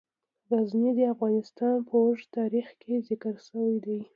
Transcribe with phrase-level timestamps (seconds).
[0.49, 3.99] غزني د افغانستان په اوږده تاریخ کې ذکر شوی دی.